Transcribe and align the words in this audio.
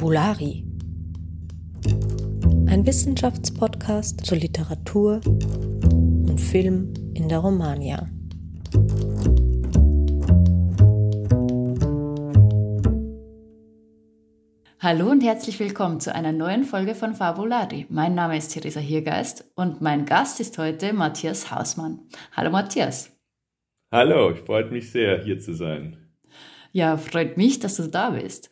Fabulari. 0.00 0.64
Ein 2.68 2.86
Wissenschaftspodcast 2.86 4.24
zur 4.24 4.38
Literatur 4.38 5.20
und 5.26 6.40
Film 6.40 6.94
in 7.12 7.28
der 7.28 7.40
Romagna. 7.40 8.08
Hallo 14.78 15.10
und 15.10 15.22
herzlich 15.22 15.60
willkommen 15.60 16.00
zu 16.00 16.14
einer 16.14 16.32
neuen 16.32 16.64
Folge 16.64 16.94
von 16.94 17.14
Fabulari. 17.14 17.84
Mein 17.90 18.14
Name 18.14 18.38
ist 18.38 18.54
Theresa 18.54 18.80
Hirgeist 18.80 19.52
und 19.54 19.82
mein 19.82 20.06
Gast 20.06 20.40
ist 20.40 20.56
heute 20.56 20.94
Matthias 20.94 21.50
Hausmann. 21.50 22.08
Hallo 22.34 22.50
Matthias. 22.50 23.14
Hallo, 23.92 24.30
ich 24.30 24.38
freut 24.38 24.72
mich 24.72 24.90
sehr, 24.90 25.22
hier 25.22 25.38
zu 25.38 25.52
sein. 25.52 25.98
Ja, 26.72 26.96
freut 26.96 27.36
mich, 27.36 27.58
dass 27.58 27.76
du 27.76 27.88
da 27.88 28.10
bist. 28.10 28.50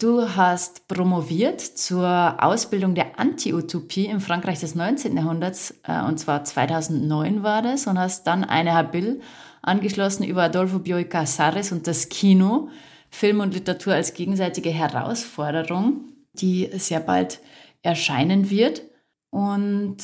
Du 0.00 0.34
hast 0.34 0.88
promoviert 0.88 1.60
zur 1.60 2.42
Ausbildung 2.42 2.94
der 2.94 3.20
Anti-Utopie 3.20 4.06
im 4.06 4.22
Frankreich 4.22 4.58
des 4.58 4.74
19. 4.74 5.14
Jahrhunderts, 5.14 5.74
äh, 5.82 6.02
und 6.02 6.18
zwar 6.18 6.42
2009 6.42 7.42
war 7.42 7.60
das, 7.60 7.86
und 7.86 7.98
hast 7.98 8.26
dann 8.26 8.42
eine 8.42 8.72
Habil 8.72 9.20
angeschlossen 9.60 10.24
über 10.24 10.44
Adolfo 10.44 10.78
Bioy 10.78 11.04
Casares 11.04 11.70
und 11.70 11.86
das 11.86 12.08
Kino, 12.08 12.70
Film 13.10 13.40
und 13.40 13.52
Literatur 13.52 13.92
als 13.92 14.14
gegenseitige 14.14 14.70
Herausforderung, 14.70 16.04
die 16.32 16.70
sehr 16.78 17.00
bald 17.00 17.40
erscheinen 17.82 18.48
wird. 18.48 18.80
Und 19.28 19.98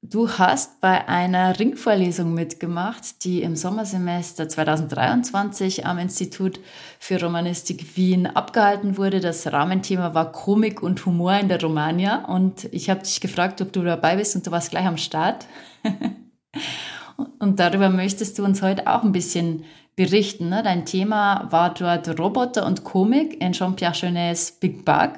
Du 0.00 0.30
hast 0.30 0.80
bei 0.80 1.08
einer 1.08 1.58
Ringvorlesung 1.58 2.32
mitgemacht, 2.32 3.24
die 3.24 3.42
im 3.42 3.56
Sommersemester 3.56 4.48
2023 4.48 5.86
am 5.86 5.98
Institut 5.98 6.60
für 7.00 7.20
Romanistik 7.20 7.96
Wien 7.96 8.28
abgehalten 8.28 8.96
wurde. 8.96 9.18
Das 9.18 9.52
Rahmenthema 9.52 10.14
war 10.14 10.30
Komik 10.30 10.84
und 10.84 11.04
Humor 11.04 11.34
in 11.34 11.48
der 11.48 11.60
Romagna 11.60 12.26
und 12.26 12.68
ich 12.72 12.90
habe 12.90 13.00
dich 13.00 13.20
gefragt, 13.20 13.60
ob 13.60 13.72
du 13.72 13.82
dabei 13.82 14.14
bist 14.14 14.36
und 14.36 14.46
du 14.46 14.52
warst 14.52 14.70
gleich 14.70 14.86
am 14.86 14.98
Start. 14.98 15.46
und 17.40 17.58
darüber 17.58 17.88
möchtest 17.88 18.38
du 18.38 18.44
uns 18.44 18.62
heute 18.62 18.86
auch 18.86 19.02
ein 19.02 19.12
bisschen 19.12 19.64
berichten. 19.96 20.48
Ne? 20.48 20.62
Dein 20.62 20.86
Thema 20.86 21.48
war 21.50 21.74
dort 21.74 22.16
Roboter 22.20 22.66
und 22.66 22.84
Komik 22.84 23.42
in 23.42 23.52
Jean-Pierre 23.52 23.98
Genets 23.98 24.52
Big 24.52 24.84
Bug. 24.84 25.14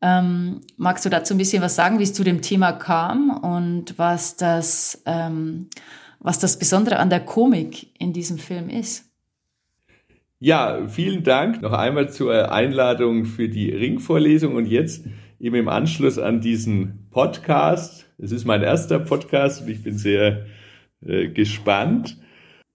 Ähm, 0.00 0.60
magst 0.76 1.04
du 1.04 1.08
dazu 1.08 1.34
ein 1.34 1.38
bisschen 1.38 1.62
was 1.62 1.74
sagen, 1.74 1.98
wie 1.98 2.04
es 2.04 2.14
zu 2.14 2.22
dem 2.22 2.40
Thema 2.40 2.72
kam 2.72 3.30
und 3.30 3.98
was 3.98 4.36
das, 4.36 5.02
ähm, 5.06 5.68
was 6.20 6.38
das 6.38 6.58
Besondere 6.58 6.98
an 6.98 7.10
der 7.10 7.20
Komik 7.20 7.88
in 7.98 8.12
diesem 8.12 8.38
Film 8.38 8.68
ist? 8.68 9.06
Ja, 10.40 10.86
vielen 10.86 11.24
Dank 11.24 11.62
noch 11.62 11.72
einmal 11.72 12.10
zur 12.10 12.52
Einladung 12.52 13.24
für 13.24 13.48
die 13.48 13.70
Ringvorlesung 13.70 14.54
und 14.54 14.66
jetzt 14.66 15.04
eben 15.40 15.56
im 15.56 15.68
Anschluss 15.68 16.16
an 16.16 16.40
diesen 16.40 17.08
Podcast. 17.10 18.06
Es 18.18 18.30
ist 18.30 18.44
mein 18.44 18.62
erster 18.62 19.00
Podcast 19.00 19.62
und 19.62 19.68
ich 19.68 19.82
bin 19.82 19.98
sehr 19.98 20.46
äh, 21.04 21.28
gespannt. 21.28 22.18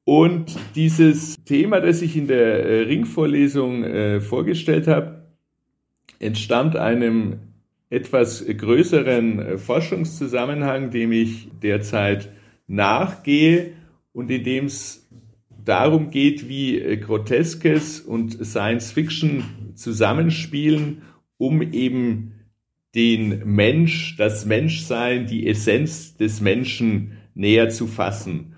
Und 0.06 0.58
dieses 0.76 1.36
Thema, 1.46 1.80
das 1.80 2.02
ich 2.02 2.18
in 2.18 2.28
der 2.28 2.66
äh, 2.66 2.82
Ringvorlesung 2.82 3.86
äh, 3.86 4.20
vorgestellt 4.20 4.88
habe, 4.88 5.23
entstammt 6.24 6.76
einem 6.76 7.40
etwas 7.90 8.46
größeren 8.46 9.40
äh, 9.40 9.58
Forschungszusammenhang, 9.58 10.90
dem 10.90 11.12
ich 11.12 11.50
derzeit 11.62 12.30
nachgehe 12.68 13.74
und 14.14 14.32
in 14.32 14.44
dem 14.44 14.66
es 14.66 15.08
darum 15.64 16.10
geht, 16.10 16.50
wie 16.50 16.80
äh, 16.80 16.98
Groteskes 16.98 18.02
und 18.02 18.44
Science 18.44 18.92
Fiction 18.92 19.44
zusammenspielen, 19.76 21.04
um 21.38 21.62
eben 21.62 22.32
den 22.96 23.42
Mensch, 23.46 24.16
das 24.18 24.46
Menschsein, 24.46 25.26
die 25.28 25.48
Essenz 25.48 26.16
des 26.16 26.42
Menschen 26.42 27.18
näher 27.34 27.70
zu 27.70 27.88
fassen. 27.88 28.56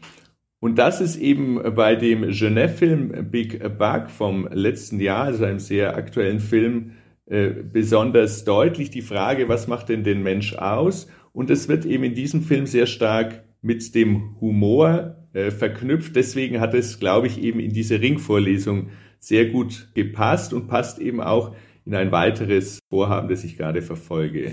Und 0.59 0.77
das 0.77 0.99
ist 0.99 1.17
eben 1.17 1.61
bei 1.75 1.95
dem 1.95 2.23
Genève-Film 2.23 3.29
Big 3.29 3.59
Bug 3.77 4.09
vom 4.09 4.47
letzten 4.51 4.99
Jahr, 4.99 5.25
also 5.25 5.45
einem 5.45 5.59
sehr 5.59 5.95
aktuellen 5.95 6.39
Film, 6.39 6.93
äh, 7.27 7.49
besonders 7.49 8.43
deutlich 8.43 8.91
die 8.91 9.01
Frage, 9.01 9.49
was 9.49 9.67
macht 9.67 9.89
denn 9.89 10.03
den 10.03 10.21
Mensch 10.21 10.53
aus? 10.53 11.07
Und 11.33 11.49
es 11.49 11.67
wird 11.67 11.85
eben 11.85 12.03
in 12.03 12.15
diesem 12.15 12.43
Film 12.43 12.65
sehr 12.65 12.85
stark 12.85 13.43
mit 13.61 13.95
dem 13.95 14.39
Humor 14.39 15.17
äh, 15.33 15.51
verknüpft. 15.51 16.15
Deswegen 16.15 16.59
hat 16.59 16.73
es, 16.73 16.99
glaube 16.99 17.27
ich, 17.27 17.41
eben 17.41 17.59
in 17.59 17.73
diese 17.73 17.99
Ringvorlesung 17.99 18.89
sehr 19.19 19.47
gut 19.47 19.89
gepasst 19.95 20.53
und 20.53 20.67
passt 20.67 20.99
eben 20.99 21.19
auch 21.19 21.55
in 21.85 21.95
ein 21.95 22.11
weiteres 22.11 22.79
Vorhaben, 22.89 23.27
das 23.27 23.43
ich 23.43 23.57
gerade 23.57 23.81
verfolge. 23.81 24.51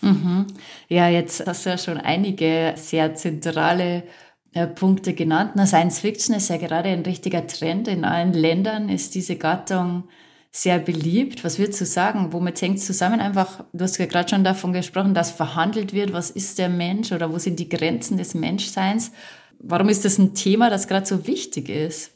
Mhm. 0.00 0.46
Ja, 0.88 1.08
jetzt 1.08 1.46
hast 1.46 1.66
du 1.66 1.70
ja 1.70 1.78
schon 1.78 1.98
einige 1.98 2.72
sehr 2.76 3.14
zentrale 3.14 4.04
äh, 4.52 4.66
Punkte 4.66 5.14
genannt. 5.14 5.52
Na, 5.54 5.66
Science 5.66 6.00
Fiction 6.00 6.34
ist 6.34 6.48
ja 6.48 6.56
gerade 6.56 6.88
ein 6.88 7.02
richtiger 7.02 7.46
Trend. 7.46 7.86
In 7.86 8.04
allen 8.04 8.32
Ländern 8.32 8.88
ist 8.88 9.14
diese 9.14 9.36
Gattung 9.36 10.08
sehr 10.52 10.78
beliebt. 10.78 11.44
Was 11.44 11.58
würdest 11.58 11.80
du 11.80 11.84
sagen? 11.84 12.32
Womit 12.32 12.60
hängt 12.60 12.78
es 12.78 12.86
zusammen? 12.86 13.20
Einfach, 13.20 13.64
du 13.72 13.84
hast 13.84 13.98
ja 13.98 14.06
gerade 14.06 14.28
schon 14.28 14.44
davon 14.44 14.72
gesprochen, 14.72 15.14
dass 15.14 15.30
verhandelt 15.30 15.92
wird, 15.92 16.12
was 16.12 16.30
ist 16.30 16.58
der 16.58 16.68
Mensch 16.68 17.12
oder 17.12 17.32
wo 17.32 17.38
sind 17.38 17.60
die 17.60 17.68
Grenzen 17.68 18.16
des 18.16 18.34
Menschseins? 18.34 19.12
Warum 19.60 19.88
ist 19.88 20.04
das 20.04 20.18
ein 20.18 20.34
Thema, 20.34 20.70
das 20.70 20.88
gerade 20.88 21.06
so 21.06 21.26
wichtig 21.26 21.68
ist? 21.68 22.12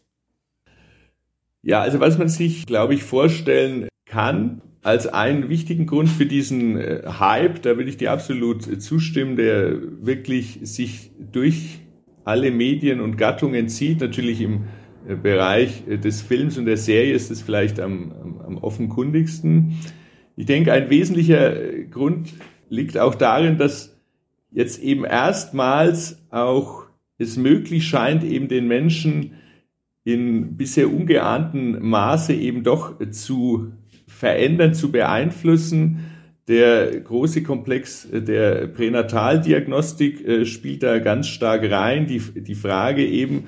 Ja, 1.63 1.81
also 1.81 2.01
was 2.01 2.19
man 2.19 2.29
sich, 2.29 2.67
glaube 2.67 2.95
ich, 2.95 3.05
vorstellen 3.05 3.89
kann, 4.07 4.61
als 4.83 5.07
einen 5.07 5.49
wichtigen 5.49 5.87
Grund 5.87 6.11
für 6.11 6.27
diesen 6.27 6.77
äh, 6.77 7.03
Hype, 7.07 7.63
da 7.63 7.79
will 7.79 7.89
ich 7.89 7.97
dir 7.97 8.13
absolut 8.13 8.83
zustimmen, 8.83 9.37
der 9.37 9.79
wirklich 10.05 10.59
sich 10.63 11.11
durch 11.33 11.81
alle 12.25 12.51
Medien 12.51 13.01
und 13.01 13.17
Gattungen 13.17 13.69
zieht, 13.69 14.01
natürlich 14.01 14.41
im 14.41 14.65
Bereich 15.23 15.85
des 15.87 16.23
Films 16.23 16.57
und 16.57 16.67
der 16.67 16.77
Serie 16.77 17.15
ist 17.15 17.31
es 17.31 17.43
vielleicht 17.43 17.79
am, 17.79 18.13
am, 18.13 18.41
am 18.41 18.59
offenkundigsten. 18.59 19.79
Ich 20.37 20.47
denke, 20.47 20.73
ein 20.73 20.91
wesentlicher 20.91 21.55
Grund 21.91 22.33
liegt 22.69 22.99
auch 22.99 23.15
darin, 23.15 23.59
dass 23.59 23.97
jetzt 24.51 24.83
eben 24.83 25.05
erstmals 25.05 26.23
auch 26.31 26.85
es 27.19 27.37
möglich 27.37 27.87
scheint, 27.87 28.25
eben 28.25 28.49
den 28.49 28.67
Menschen 28.67 29.35
in 30.05 30.57
bisher 30.57 30.93
ungeahnten 30.93 31.83
Maße 31.87 32.35
eben 32.35 32.63
doch 32.63 32.99
zu 33.11 33.73
verändern, 34.07 34.75
zu 34.75 34.93
beeinflussen. 34.93 36.05
Der 36.47 37.01
große 37.01 37.43
Komplex 37.43 38.07
der 38.13 38.67
Pränataldiagnostik 38.67 40.27
äh, 40.27 40.45
spielt 40.45 40.83
da 40.83 40.99
ganz 40.99 41.27
stark 41.29 41.71
rein. 41.71 42.07
Die, 42.07 42.19
die 42.19 42.55
Frage 42.55 43.07
eben, 43.07 43.45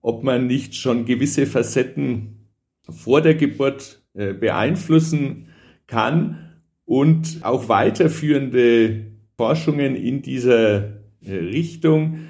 ob 0.00 0.22
man 0.22 0.46
nicht 0.46 0.74
schon 0.74 1.04
gewisse 1.04 1.46
Facetten 1.46 2.48
vor 2.88 3.20
der 3.20 3.34
Geburt 3.34 4.02
äh, 4.14 4.32
beeinflussen 4.32 5.48
kann 5.86 6.52
und 6.84 7.40
auch 7.42 7.68
weiterführende 7.68 9.06
Forschungen 9.36 9.94
in 9.94 10.22
dieser 10.22 10.78
äh, 11.22 11.34
Richtung. 11.34 12.20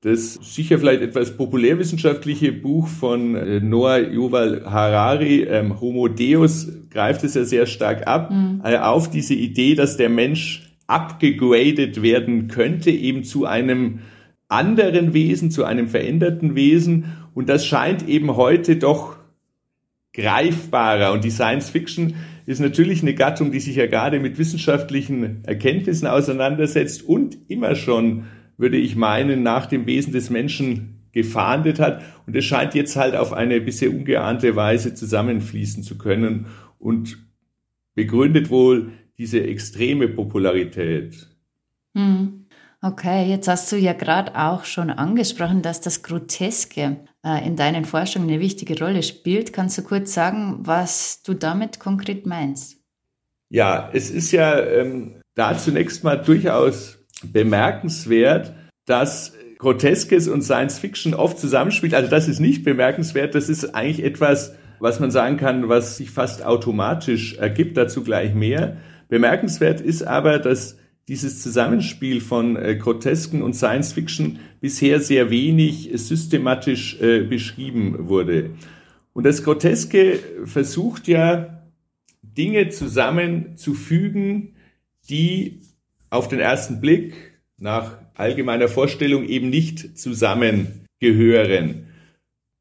Das 0.00 0.34
sicher 0.34 0.78
vielleicht 0.78 1.02
etwas 1.02 1.36
populärwissenschaftliche 1.36 2.52
Buch 2.52 2.86
von 2.86 3.34
äh, 3.34 3.60
Noah 3.60 3.98
Yuval 3.98 4.64
Harari, 4.64 5.42
ähm, 5.42 5.80
Homo 5.80 6.08
Deus, 6.08 6.68
greift 6.90 7.24
es 7.24 7.34
ja 7.34 7.44
sehr 7.44 7.66
stark 7.66 8.06
ab, 8.06 8.30
mhm. 8.30 8.60
auf 8.62 9.10
diese 9.10 9.34
Idee, 9.34 9.74
dass 9.74 9.96
der 9.96 10.08
Mensch 10.08 10.68
abgegradet 10.86 12.02
werden 12.02 12.48
könnte, 12.48 12.90
eben 12.90 13.22
zu 13.24 13.44
einem 13.44 14.00
anderen 14.48 15.14
Wesen, 15.14 15.50
zu 15.50 15.64
einem 15.64 15.88
veränderten 15.88 16.54
Wesen. 16.54 17.12
Und 17.34 17.48
das 17.48 17.66
scheint 17.66 18.08
eben 18.08 18.36
heute 18.36 18.76
doch 18.76 19.16
greifbarer. 20.14 21.12
Und 21.12 21.24
die 21.24 21.30
Science 21.30 21.70
Fiction 21.70 22.14
ist 22.46 22.60
natürlich 22.60 23.02
eine 23.02 23.14
Gattung, 23.14 23.52
die 23.52 23.60
sich 23.60 23.76
ja 23.76 23.86
gerade 23.86 24.20
mit 24.20 24.38
wissenschaftlichen 24.38 25.44
Erkenntnissen 25.44 26.06
auseinandersetzt 26.06 27.02
und 27.02 27.38
immer 27.48 27.74
schon, 27.74 28.24
würde 28.56 28.78
ich 28.78 28.96
meinen, 28.96 29.42
nach 29.42 29.66
dem 29.66 29.86
Wesen 29.86 30.12
des 30.12 30.30
Menschen 30.30 31.04
gefahndet 31.12 31.78
hat. 31.78 32.02
Und 32.26 32.34
es 32.34 32.44
scheint 32.44 32.74
jetzt 32.74 32.96
halt 32.96 33.14
auf 33.14 33.32
eine 33.32 33.60
bisher 33.60 33.90
ungeahnte 33.90 34.56
Weise 34.56 34.94
zusammenfließen 34.94 35.82
zu 35.82 35.98
können 35.98 36.46
und 36.78 37.18
begründet 37.94 38.50
wohl 38.50 38.92
diese 39.18 39.42
extreme 39.42 40.08
Popularität. 40.08 41.28
Hm. 41.94 42.37
Okay, 42.80 43.28
jetzt 43.28 43.48
hast 43.48 43.72
du 43.72 43.76
ja 43.76 43.92
gerade 43.92 44.36
auch 44.36 44.64
schon 44.64 44.90
angesprochen, 44.90 45.62
dass 45.62 45.80
das 45.80 46.04
Groteske 46.04 46.98
äh, 47.24 47.44
in 47.44 47.56
deinen 47.56 47.84
Forschungen 47.84 48.28
eine 48.28 48.38
wichtige 48.38 48.78
Rolle 48.78 49.02
spielt. 49.02 49.52
Kannst 49.52 49.78
du 49.78 49.82
kurz 49.82 50.14
sagen, 50.14 50.58
was 50.60 51.22
du 51.22 51.34
damit 51.34 51.80
konkret 51.80 52.24
meinst? 52.24 52.76
Ja, 53.50 53.90
es 53.92 54.10
ist 54.10 54.30
ja 54.30 54.60
ähm, 54.60 55.20
da 55.34 55.58
zunächst 55.58 56.04
mal 56.04 56.16
durchaus 56.16 56.98
bemerkenswert, 57.24 58.54
dass 58.86 59.32
Groteskes 59.58 60.28
und 60.28 60.42
Science 60.42 60.78
Fiction 60.78 61.14
oft 61.14 61.40
zusammenspielt. 61.40 61.94
Also 61.94 62.08
das 62.08 62.28
ist 62.28 62.38
nicht 62.38 62.62
bemerkenswert, 62.62 63.34
das 63.34 63.48
ist 63.48 63.74
eigentlich 63.74 64.04
etwas, 64.04 64.54
was 64.78 65.00
man 65.00 65.10
sagen 65.10 65.36
kann, 65.36 65.68
was 65.68 65.96
sich 65.96 66.10
fast 66.10 66.44
automatisch 66.44 67.34
ergibt, 67.38 67.76
dazu 67.76 68.04
gleich 68.04 68.34
mehr. 68.34 68.76
Bemerkenswert 69.08 69.80
ist 69.80 70.02
aber, 70.04 70.38
dass 70.38 70.76
dieses 71.08 71.42
Zusammenspiel 71.42 72.20
von 72.20 72.56
äh, 72.56 72.76
Grotesken 72.76 73.42
und 73.42 73.54
Science 73.54 73.94
Fiction 73.94 74.38
bisher 74.60 75.00
sehr 75.00 75.30
wenig 75.30 75.90
systematisch 75.94 77.00
äh, 77.00 77.22
beschrieben 77.22 78.08
wurde. 78.08 78.50
Und 79.14 79.24
das 79.24 79.42
Groteske 79.42 80.20
versucht 80.44 81.08
ja, 81.08 81.64
Dinge 82.22 82.68
zusammenzufügen, 82.68 84.54
die 85.08 85.62
auf 86.10 86.28
den 86.28 86.40
ersten 86.40 86.80
Blick 86.80 87.14
nach 87.56 87.98
allgemeiner 88.14 88.68
Vorstellung 88.68 89.24
eben 89.24 89.48
nicht 89.50 89.98
zusammengehören. 89.98 91.86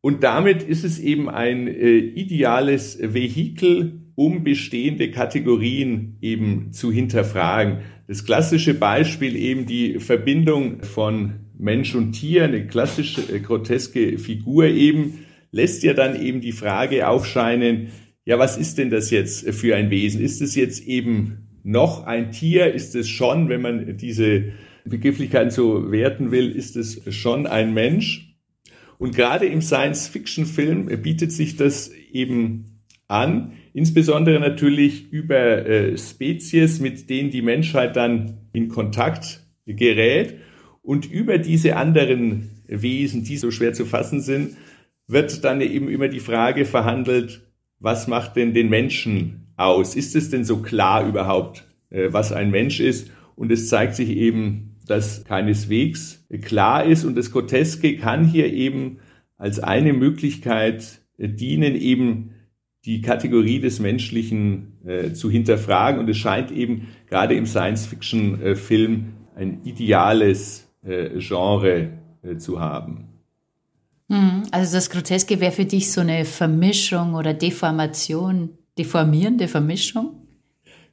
Und 0.01 0.23
damit 0.23 0.63
ist 0.63 0.83
es 0.83 0.99
eben 0.99 1.29
ein 1.29 1.67
äh, 1.67 1.97
ideales 1.97 2.97
Vehikel, 3.01 4.06
um 4.17 4.43
bestehende 4.43 5.11
Kategorien 5.11 6.17
eben 6.21 6.73
zu 6.73 6.91
hinterfragen. 6.91 7.81
Das 8.07 8.25
klassische 8.25 8.73
Beispiel 8.73 9.35
eben 9.35 9.67
die 9.67 9.99
Verbindung 9.99 10.81
von 10.81 11.35
Mensch 11.59 11.93
und 11.93 12.13
Tier, 12.13 12.45
eine 12.45 12.65
klassische 12.65 13.21
äh, 13.31 13.39
groteske 13.39 14.17
Figur 14.17 14.65
eben, 14.65 15.19
lässt 15.51 15.83
ja 15.83 15.93
dann 15.93 16.19
eben 16.19 16.41
die 16.41 16.51
Frage 16.51 17.07
aufscheinen, 17.07 17.89
ja, 18.25 18.39
was 18.39 18.57
ist 18.57 18.79
denn 18.79 18.89
das 18.89 19.11
jetzt 19.11 19.47
für 19.51 19.75
ein 19.75 19.91
Wesen? 19.91 20.19
Ist 20.19 20.41
es 20.41 20.55
jetzt 20.55 20.87
eben 20.87 21.59
noch 21.63 22.07
ein 22.07 22.31
Tier? 22.31 22.73
Ist 22.73 22.95
es 22.95 23.07
schon, 23.07 23.49
wenn 23.49 23.61
man 23.61 23.97
diese 23.97 24.45
Begrifflichkeiten 24.83 25.51
so 25.51 25.91
werten 25.91 26.31
will, 26.31 26.49
ist 26.49 26.75
es 26.75 27.03
schon 27.15 27.45
ein 27.45 27.71
Mensch? 27.75 28.35
Und 28.97 29.15
gerade 29.15 29.45
im 29.45 29.61
Science-Fiction-Film 29.61 30.87
bietet 31.03 31.31
sich 31.31 31.55
das 31.55 31.91
eben 32.11 32.81
an, 33.07 33.53
insbesondere 33.77 34.39
natürlich 34.39 35.13
über 35.13 35.67
äh, 35.67 35.95
Spezies, 35.99 36.79
mit 36.79 37.11
denen 37.11 37.29
die 37.29 37.43
Menschheit 37.43 37.95
dann 37.95 38.39
in 38.51 38.69
Kontakt 38.69 39.45
gerät. 39.67 40.39
Und 40.81 41.05
über 41.05 41.37
diese 41.37 41.75
anderen 41.75 42.49
Wesen, 42.65 43.23
die 43.23 43.37
so 43.37 43.51
schwer 43.51 43.73
zu 43.73 43.85
fassen 43.85 44.19
sind, 44.19 44.57
wird 45.05 45.43
dann 45.43 45.61
eben 45.61 45.89
immer 45.89 46.07
die 46.07 46.19
Frage 46.19 46.65
verhandelt, 46.65 47.47
was 47.77 48.07
macht 48.07 48.35
denn 48.35 48.55
den 48.55 48.67
Menschen 48.67 49.53
aus? 49.57 49.95
Ist 49.95 50.15
es 50.15 50.31
denn 50.31 50.43
so 50.43 50.63
klar 50.63 51.07
überhaupt, 51.07 51.67
äh, 51.91 52.07
was 52.09 52.31
ein 52.31 52.49
Mensch 52.49 52.79
ist? 52.79 53.11
Und 53.35 53.51
es 53.51 53.69
zeigt 53.69 53.93
sich 53.93 54.09
eben, 54.09 54.77
dass 54.87 55.23
keineswegs 55.23 56.25
klar 56.41 56.83
ist. 56.83 57.05
Und 57.05 57.15
das 57.15 57.31
Groteske 57.31 57.97
kann 57.97 58.25
hier 58.25 58.51
eben 58.51 58.97
als 59.37 59.59
eine 59.59 59.93
Möglichkeit 59.93 61.01
dienen, 61.19 61.75
eben 61.75 62.31
die 62.87 63.01
Kategorie 63.01 63.59
des 63.59 63.79
Menschlichen 63.79 64.79
äh, 64.85 65.11
zu 65.11 65.29
hinterfragen. 65.29 65.99
Und 65.99 66.09
es 66.09 66.17
scheint 66.17 66.51
eben 66.51 66.87
gerade 67.09 67.35
im 67.35 67.45
Science-Fiction-Film 67.45 69.13
ein 69.35 69.61
ideales 69.65 70.67
äh, 70.83 71.19
Genre 71.19 71.89
äh, 72.23 72.37
zu 72.37 72.61
haben. 72.61 73.09
Mhm. 74.07 74.43
Also 74.51 74.77
das 74.77 74.89
Groteske 74.89 75.41
wäre 75.41 75.51
für 75.51 75.65
dich 75.65 75.91
so 75.91 75.99
eine 75.99 76.23
Vermischung 76.23 77.13
oder 77.13 77.33
Deformation, 77.33 78.57
deformierende 78.77 79.49
Vermischung? 79.49 80.27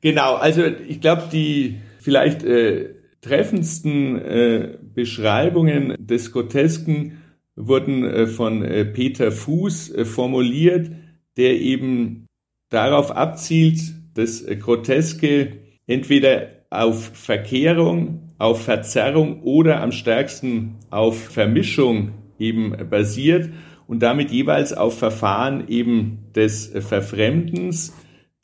Genau, 0.00 0.35
also 0.35 0.64
ich 0.64 1.00
glaube, 1.00 1.29
die 1.32 1.76
vielleicht 2.00 2.43
äh, 2.43 2.91
treffendsten 3.20 4.20
äh, 4.20 4.79
Beschreibungen 4.94 5.94
des 5.99 6.32
Grotesken 6.32 7.19
wurden 7.55 8.05
äh, 8.05 8.26
von 8.26 8.61
Peter 8.93 9.31
Fuß 9.31 9.94
formuliert, 10.05 10.91
der 11.37 11.61
eben 11.61 12.27
darauf 12.71 13.11
abzielt, 13.11 13.81
dass 14.15 14.43
äh, 14.43 14.57
Groteske 14.57 15.59
entweder 15.87 16.49
auf 16.71 17.13
Verkehrung, 17.15 18.33
auf 18.39 18.65
Verzerrung 18.65 19.43
oder 19.43 19.81
am 19.81 19.93
stärksten 19.93 20.77
auf 20.91 21.19
Vermischung 21.19 22.13
eben 22.39 22.75
basiert 22.91 23.51
und 23.87 24.03
damit 24.03 24.31
jeweils 24.31 24.73
auf 24.73 24.99
Verfahren 24.99 25.69
eben 25.69 26.31
des 26.35 26.67
Verfremdens, 26.67 27.95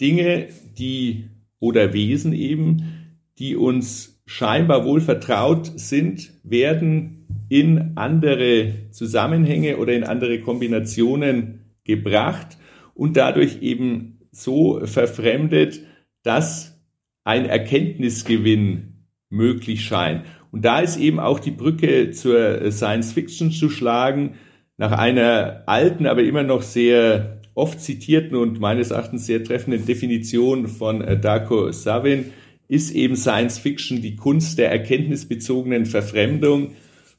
Dinge, 0.01 0.49
die 0.79 1.29
oder 1.59 1.93
Wesen 1.93 2.33
eben, 2.33 3.17
die 3.39 3.57
uns 3.57 4.23
scheinbar 4.27 4.85
wohl 4.85 5.01
vertraut 5.01 5.73
sind, 5.75 6.33
werden 6.45 7.27
in 7.49 7.93
andere 7.97 8.75
Zusammenhänge 8.91 9.79
oder 9.79 9.93
in 9.93 10.05
andere 10.05 10.41
Kombinationen 10.41 11.65
gebracht 11.85 12.57
und 13.01 13.17
dadurch 13.17 13.63
eben 13.63 14.19
so 14.31 14.85
verfremdet, 14.85 15.81
dass 16.23 16.79
ein 17.25 17.47
Erkenntnisgewinn 17.47 19.07
möglich 19.31 19.87
scheint. 19.87 20.27
Und 20.51 20.67
da 20.67 20.81
ist 20.81 20.99
eben 20.99 21.19
auch 21.19 21.41
die 21.41 21.51
Brücke 21.51 22.11
zur 22.11 22.71
Science 22.71 23.15
Fiction 23.15 23.53
zu 23.53 23.71
schlagen, 23.71 24.35
nach 24.77 24.93
einer 24.93 25.63
alten, 25.65 26.07
aber 26.07 26.23
immer 26.23 26.43
noch 26.43 26.61
sehr 26.61 27.41
oft 27.55 27.81
zitierten 27.81 28.37
und 28.37 28.61
meines 28.61 28.91
Erachtens 28.91 29.25
sehr 29.25 29.45
treffenden 29.45 29.87
Definition 29.87 30.69
von 30.69 30.99
Darko 31.23 31.73
Savin 31.73 32.27
ist 32.69 32.91
eben 32.95 33.17
Science 33.17 33.59
Fiction 33.59 34.03
die 34.03 34.17
Kunst 34.17 34.59
der 34.59 34.71
erkenntnisbezogenen 34.71 35.87
Verfremdung. 35.87 36.73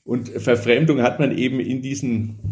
Und 0.03 0.29
Verfremdung 0.29 1.01
hat 1.01 1.19
man 1.19 1.35
eben 1.35 1.59
in 1.59 1.81
diesen 1.81 2.50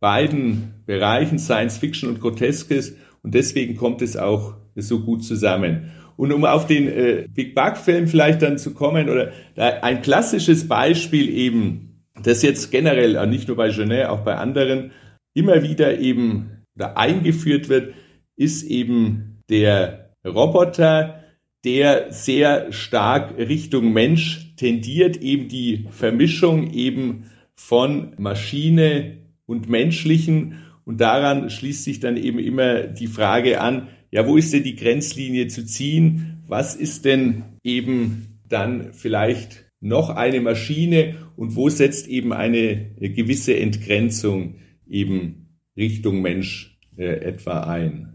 beiden 0.00 0.82
Bereichen 0.86 1.38
Science 1.38 1.78
Fiction 1.78 2.08
und 2.08 2.20
Groteskes 2.20 2.96
und 3.22 3.34
deswegen 3.34 3.76
kommt 3.76 4.02
es 4.02 4.16
auch 4.16 4.54
so 4.74 5.00
gut 5.00 5.24
zusammen. 5.24 5.92
Und 6.16 6.32
um 6.32 6.44
auf 6.44 6.66
den 6.66 6.88
äh, 6.88 7.26
Big 7.32 7.54
Bug 7.54 7.76
Film 7.76 8.08
vielleicht 8.08 8.42
dann 8.42 8.58
zu 8.58 8.74
kommen 8.74 9.08
oder 9.08 9.32
ein 9.56 10.02
klassisches 10.02 10.68
Beispiel 10.68 11.30
eben, 11.30 12.02
das 12.22 12.42
jetzt 12.42 12.70
generell 12.70 13.16
äh, 13.16 13.26
nicht 13.26 13.48
nur 13.48 13.56
bei 13.56 13.70
Genet, 13.70 14.08
auch 14.08 14.20
bei 14.20 14.36
anderen 14.36 14.90
immer 15.34 15.62
wieder 15.62 15.98
eben 15.98 16.64
da 16.74 16.94
eingeführt 16.94 17.68
wird, 17.68 17.94
ist 18.36 18.64
eben 18.64 19.42
der 19.48 20.14
Roboter, 20.26 21.24
der 21.64 22.12
sehr 22.12 22.72
stark 22.72 23.36
Richtung 23.36 23.92
Mensch 23.92 24.54
tendiert, 24.56 25.18
eben 25.18 25.48
die 25.48 25.86
Vermischung 25.90 26.70
eben 26.72 27.30
von 27.54 28.14
Maschine 28.18 29.19
und 29.50 29.68
Menschlichen. 29.68 30.62
Und 30.84 31.00
daran 31.00 31.50
schließt 31.50 31.84
sich 31.84 32.00
dann 32.00 32.16
eben 32.16 32.38
immer 32.38 32.84
die 32.84 33.08
Frage 33.08 33.60
an, 33.60 33.88
ja, 34.12 34.26
wo 34.26 34.36
ist 34.36 34.52
denn 34.52 34.62
die 34.62 34.76
Grenzlinie 34.76 35.48
zu 35.48 35.66
ziehen? 35.66 36.42
Was 36.46 36.74
ist 36.74 37.04
denn 37.04 37.44
eben 37.62 38.40
dann 38.48 38.92
vielleicht 38.92 39.66
noch 39.80 40.10
eine 40.10 40.40
Maschine 40.40 41.16
und 41.36 41.56
wo 41.56 41.68
setzt 41.68 42.06
eben 42.08 42.32
eine 42.32 42.92
gewisse 42.98 43.58
Entgrenzung 43.58 44.56
eben 44.88 45.56
Richtung 45.76 46.22
Mensch 46.22 46.78
äh, 46.96 47.04
etwa 47.04 47.60
ein? 47.60 48.14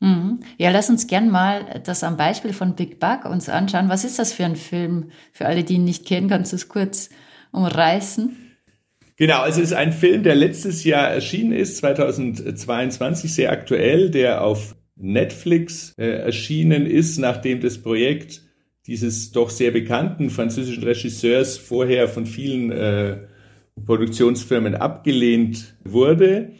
Mhm. 0.00 0.40
Ja, 0.58 0.70
lass 0.70 0.90
uns 0.90 1.06
gern 1.06 1.30
mal 1.30 1.80
das 1.84 2.04
am 2.04 2.16
Beispiel 2.16 2.52
von 2.52 2.76
Big 2.76 3.00
Bug 3.00 3.24
uns 3.24 3.48
anschauen. 3.48 3.88
Was 3.88 4.04
ist 4.04 4.18
das 4.18 4.32
für 4.32 4.44
ein 4.44 4.56
Film? 4.56 5.10
Für 5.32 5.46
alle, 5.46 5.64
die 5.64 5.74
ihn 5.74 5.84
nicht 5.84 6.06
kennen, 6.06 6.28
kannst 6.28 6.52
du 6.52 6.56
es 6.56 6.68
kurz 6.68 7.10
umreißen? 7.50 8.45
Genau, 9.16 9.40
also 9.40 9.60
es 9.60 9.70
ist 9.70 9.76
ein 9.76 9.92
Film, 9.92 10.22
der 10.22 10.34
letztes 10.34 10.84
Jahr 10.84 11.08
erschienen 11.08 11.52
ist, 11.52 11.78
2022, 11.78 13.32
sehr 13.32 13.50
aktuell, 13.50 14.10
der 14.10 14.44
auf 14.44 14.76
Netflix 14.94 15.94
äh, 15.96 16.06
erschienen 16.06 16.86
ist, 16.86 17.18
nachdem 17.18 17.60
das 17.60 17.78
Projekt 17.78 18.42
dieses 18.86 19.32
doch 19.32 19.50
sehr 19.50 19.70
bekannten 19.70 20.30
französischen 20.30 20.84
Regisseurs 20.84 21.58
vorher 21.58 22.08
von 22.08 22.26
vielen 22.26 22.70
äh, 22.70 23.18
Produktionsfirmen 23.84 24.74
abgelehnt 24.74 25.76
wurde. 25.84 26.52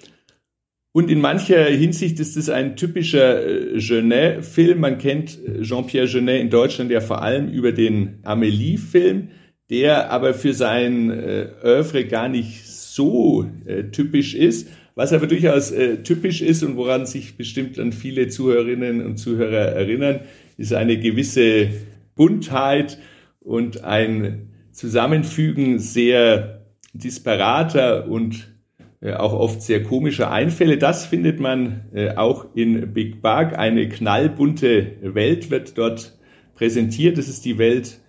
Und 0.93 1.11
in 1.11 1.21
mancher 1.21 1.65
Hinsicht 1.67 2.19
ist 2.21 2.37
es 2.37 2.49
ein 2.49 2.75
typischer 2.77 3.47
äh, 3.47 3.79
Genet-Film. 3.79 4.81
Man 4.81 4.99
kennt 4.99 5.39
äh, 5.45 5.63
Jean-Pierre 5.63 6.09
Genet 6.09 6.41
in 6.41 6.51
Deutschland 6.51 6.91
ja 6.91 7.01
vor 7.01 7.23
allem 7.23 7.49
über 7.49 7.73
den 7.73 8.23
Amélie-Film, 8.23 9.29
der 9.71 10.11
aber 10.11 10.35
für 10.35 10.55
sein 10.55 11.11
äh, 11.11 11.49
Oeuvre 11.63 12.05
gar 12.07 12.29
nicht 12.29 12.67
so 12.67 13.47
äh, 13.67 13.85
typisch 13.85 14.35
ist. 14.35 14.69
Was 14.95 15.13
aber 15.13 15.27
durchaus 15.27 15.73
äh, 15.73 15.99
typisch 16.03 16.41
ist 16.41 16.63
und 16.63 16.77
woran 16.77 17.05
sich 17.05 17.37
bestimmt 17.37 17.79
dann 17.79 17.93
viele 17.93 18.29
Zuhörerinnen 18.29 19.05
und 19.05 19.19
Zuhörer 19.19 19.73
erinnern, 19.73 20.21
ist 20.57 20.73
eine 20.73 20.99
gewisse 20.99 21.69
Buntheit 22.15 22.99
und 23.41 23.85
ein 23.85 24.49
Zusammenfügen 24.73 25.79
sehr 25.79 26.65
disparater 26.95 28.09
und 28.09 28.57
äh, 29.01 29.13
auch 29.13 29.35
oft 29.35 29.63
sehr 29.63 29.83
komischer 29.83 30.31
Einfälle. 30.31 30.79
Das 30.79 31.05
findet 31.05 31.41
man 31.41 31.83
äh, 31.93 32.17
auch 32.17 32.47
in 32.55 32.95
Big 32.95 33.21
Bug. 33.21 33.53
Eine 33.59 33.89
knallbunte 33.89 34.93
Welt 35.03 35.51
wird 35.51 35.77
dort 35.77 36.19
präsentiert. 36.55 37.19
Das 37.19 37.29
ist 37.29 37.45
die 37.45 37.59
Welt 37.59 38.01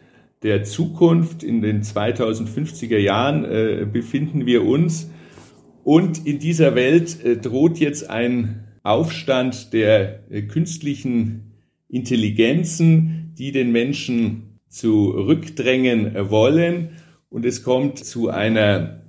der 0.47 0.63
Zukunft. 0.63 1.43
In 1.43 1.61
den 1.61 1.83
2050er 1.83 2.97
Jahren 2.97 3.43
äh, 3.43 3.85
befinden 3.85 4.45
wir 4.45 4.65
uns. 4.65 5.11
Und 5.83 6.25
in 6.25 6.39
dieser 6.39 6.73
Welt 6.73 7.21
äh, 7.23 7.35
droht 7.35 7.79
jetzt 7.79 8.09
ein 8.09 8.63
Aufstand 8.81 9.73
der 9.73 10.23
äh, 10.31 10.43
künstlichen 10.43 11.51
Intelligenzen, 11.89 13.33
die 13.37 13.51
den 13.51 13.73
Menschen 13.73 14.59
zurückdrängen 14.69 16.29
wollen. 16.29 16.91
Und 17.29 17.45
es 17.45 17.63
kommt 17.63 17.99
zu 17.99 18.29
einer 18.29 19.01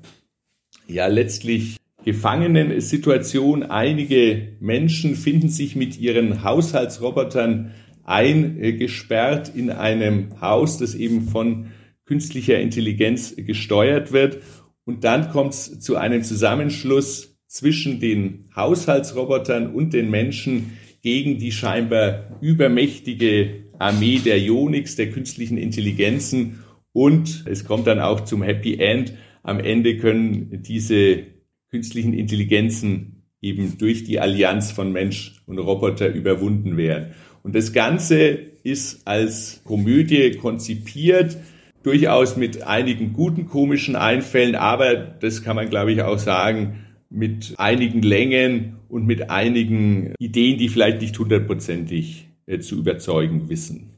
ja 0.88 1.07
letztlich 1.07 1.76
gefangenen 2.04 2.80
Situation. 2.80 3.62
Einige 3.62 4.57
Menschen 4.59 5.14
finden 5.14 5.50
sich 5.50 5.76
mit 5.76 6.00
ihren 6.00 6.42
Haushaltsrobotern 6.42 7.71
eingesperrt 8.09 9.53
in 9.55 9.71
einem 9.71 10.41
Haus, 10.41 10.79
das 10.79 10.95
eben 10.95 11.29
von 11.29 11.67
künstlicher 12.07 12.59
Intelligenz 12.59 13.37
gesteuert 13.37 14.12
wird. 14.12 14.38
Und 14.85 15.05
dann 15.05 15.31
kommt 15.31 15.53
es 15.53 15.81
zu 15.81 15.97
einem 15.97 16.23
Zusammenschluss 16.23 17.38
zwischen 17.47 18.00
den 18.00 18.49
Haushaltsrobotern 18.57 19.75
und 19.75 19.93
den 19.93 20.11
Menschen 20.11 20.79
gegen 21.03 21.38
die 21.38 21.53
scheinbar 21.53 22.38
übermächtige 22.41 23.65
Armee 23.79 24.19
der 24.19 24.38
Unix, 24.53 24.97
der 24.97 25.11
künstlichen 25.11 25.59
Intelligenzen. 25.59 26.65
Und 26.93 27.45
es 27.47 27.65
kommt 27.65 27.87
dann 27.87 28.00
auch 28.00 28.23
zum 28.23 28.43
Happy 28.43 28.79
End. 28.79 29.12
Am 29.43 29.61
Ende 29.61 29.99
können 29.99 30.62
diese 30.62 31.25
künstlichen 31.71 32.15
Intelligenzen 32.15 33.19
eben 33.41 33.79
durch 33.79 34.05
die 34.05 34.19
Allianz 34.19 34.73
von 34.73 34.93
Mensch 34.93 35.43
und 35.47 35.59
Roboter 35.59 36.09
überwunden 36.09 36.77
werden. 36.77 37.15
Und 37.42 37.54
das 37.54 37.73
Ganze 37.73 38.38
ist 38.62 39.07
als 39.07 39.61
Komödie 39.64 40.33
konzipiert 40.33 41.37
durchaus 41.83 42.37
mit 42.37 42.62
einigen 42.62 43.12
guten 43.12 43.47
komischen 43.47 43.97
Einfällen, 43.97 44.57
aber 44.57 44.95
das 44.95 45.42
kann 45.42 45.57
man, 45.57 45.71
glaube 45.71 45.92
ich, 45.92 46.02
auch 46.02 46.18
sagen, 46.18 46.85
mit 47.11 47.54
einigen 47.57 48.02
Längen 48.02 48.76
und 48.88 49.07
mit 49.07 49.30
einigen 49.30 50.14
Ideen, 50.18 50.59
die 50.59 50.68
vielleicht 50.68 51.00
nicht 51.00 51.18
hundertprozentig 51.18 52.28
äh, 52.47 52.59
zu 52.59 52.76
überzeugen 52.76 53.49
wissen. 53.49 53.95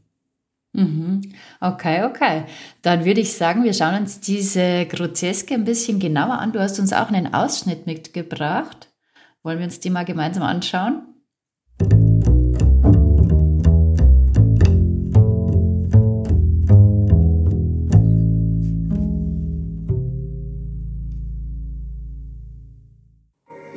Mhm. 0.73 1.23
Okay, 1.61 2.05
okay. 2.05 2.45
Dann 2.83 3.05
würde 3.05 3.21
ich 3.21 3.33
sagen, 3.33 3.65
wir 3.65 3.75
schauen 3.75 4.03
uns 4.03 4.21
diese 4.21 4.87
Groteske 4.87 5.55
ein 5.55 5.65
bisschen 5.65 5.99
genauer 5.99 6.39
an. 6.39 6.53
Du 6.53 6.61
hast 6.61 6.79
uns 6.79 6.93
auch 6.93 7.09
einen 7.09 7.35
Ausschnitt 7.35 7.87
mitgebracht. 7.87 8.89
Wollen 9.43 9.59
wir 9.59 9.65
uns 9.65 9.81
die 9.81 9.91
mal 9.91 10.05
gemeinsam 10.05 10.45
anschauen? 10.45 11.03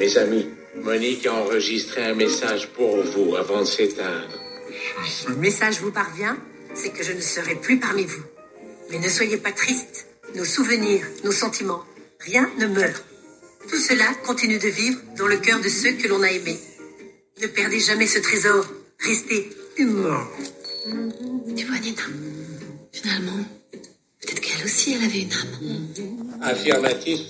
Mes 0.03 0.17
amis, 0.17 0.49
Monique 0.75 1.25
a 1.27 1.33
enregistré 1.33 2.03
un 2.03 2.13
message 2.13 2.67
pour 2.73 3.01
vous 3.03 3.37
avant 3.37 3.61
de 3.61 3.65
s'éteindre. 3.65 4.37
Le 5.29 5.35
message 5.37 5.79
vous 5.79 5.93
parvient, 5.93 6.37
c'est 6.73 6.89
que 6.89 7.05
je 7.05 7.13
ne 7.13 7.21
serai 7.21 7.55
plus 7.55 7.79
parmi 7.79 8.03
vous. 8.03 8.23
Mais 8.89 8.99
ne 8.99 9.07
soyez 9.07 9.37
pas 9.37 9.53
tristes. 9.53 10.07
Nos 10.35 10.43
souvenirs, 10.43 11.05
nos 11.23 11.31
sentiments, 11.31 11.85
rien 12.19 12.51
ne 12.59 12.67
meurt. 12.67 13.05
Tout 13.69 13.77
cela 13.77 14.13
continue 14.25 14.59
de 14.59 14.67
vivre 14.67 14.99
dans 15.17 15.27
le 15.27 15.37
cœur 15.37 15.61
de 15.61 15.69
ceux 15.69 15.93
que 15.93 16.09
l'on 16.09 16.21
a 16.21 16.31
aimés. 16.31 16.59
Ne 17.41 17.47
perdez 17.47 17.79
jamais 17.79 18.07
ce 18.07 18.19
trésor. 18.19 18.65
Restez 18.99 19.51
humain. 19.77 20.27
Tu 21.55 21.65
vois, 21.65 21.79
Nina, 21.79 22.01
finalement, 22.91 23.45
peut-être 24.19 24.41
qu'elle 24.41 24.65
aussi, 24.65 24.95
elle 24.95 25.05
avait 25.05 25.21
une 25.21 25.31
âme. 25.31 26.41
Affirmatif. 26.41 27.21